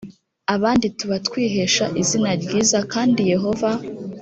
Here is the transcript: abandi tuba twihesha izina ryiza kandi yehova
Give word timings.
abandi 0.55 0.85
tuba 0.97 1.17
twihesha 1.27 1.85
izina 2.01 2.31
ryiza 2.41 2.79
kandi 2.93 3.21
yehova 3.31 3.71